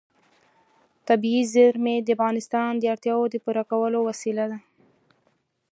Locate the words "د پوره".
3.33-3.63